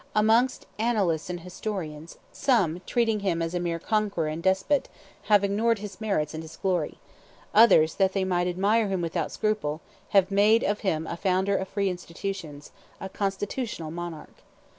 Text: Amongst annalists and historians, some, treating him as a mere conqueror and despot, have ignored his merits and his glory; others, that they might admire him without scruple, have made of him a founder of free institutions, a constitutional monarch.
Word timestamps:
Amongst 0.15 0.65
annalists 0.79 1.29
and 1.29 1.41
historians, 1.41 2.17
some, 2.31 2.81
treating 2.87 3.19
him 3.19 3.39
as 3.39 3.53
a 3.53 3.59
mere 3.59 3.77
conqueror 3.77 4.25
and 4.29 4.41
despot, 4.41 4.89
have 5.25 5.43
ignored 5.43 5.77
his 5.77 6.01
merits 6.01 6.33
and 6.33 6.41
his 6.41 6.57
glory; 6.57 6.97
others, 7.53 7.93
that 7.93 8.13
they 8.13 8.23
might 8.25 8.47
admire 8.47 8.87
him 8.87 9.01
without 9.03 9.31
scruple, 9.31 9.79
have 10.09 10.31
made 10.31 10.63
of 10.63 10.79
him 10.79 11.05
a 11.05 11.15
founder 11.15 11.55
of 11.55 11.67
free 11.67 11.87
institutions, 11.87 12.71
a 12.99 13.09
constitutional 13.09 13.91
monarch. 13.91 14.37